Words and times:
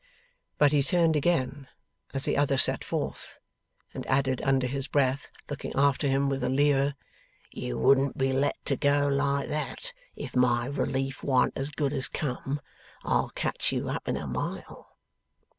But 0.57 0.71
he 0.71 0.81
turned 0.81 1.15
again 1.15 1.67
as 2.11 2.23
the 2.25 2.35
other 2.35 2.57
set 2.57 2.83
forth, 2.83 3.37
and 3.93 4.03
added 4.07 4.41
under 4.41 4.65
his 4.65 4.87
breath, 4.87 5.29
looking 5.47 5.73
after 5.75 6.07
him 6.07 6.27
with 6.27 6.43
a 6.43 6.49
leer: 6.49 6.95
'You 7.51 7.77
wouldn't 7.77 8.17
be 8.17 8.33
let 8.33 8.55
to 8.65 8.75
go 8.75 9.07
like 9.07 9.47
that, 9.49 9.93
if 10.15 10.35
my 10.35 10.65
Relief 10.65 11.21
warn't 11.23 11.55
as 11.55 11.69
good 11.69 11.93
as 11.93 12.07
come. 12.07 12.61
I'll 13.03 13.29
catch 13.29 13.71
you 13.71 13.89
up 13.89 14.07
in 14.07 14.17
a 14.17 14.25
mile. 14.25 14.97